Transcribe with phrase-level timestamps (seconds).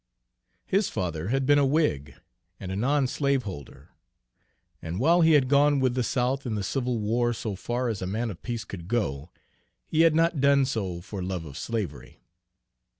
[0.65, 2.15] His father had been a Whig,
[2.59, 3.89] and a non slaveholder;
[4.81, 8.01] and while he had gone with the South in the civil war so far as
[8.01, 9.29] a man of peace could go,
[9.85, 12.19] he had not done so for love of slavery.